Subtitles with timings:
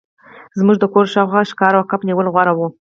[0.59, 2.67] زموږ د کور شاوخوا ښکار او کب نیول غوره وو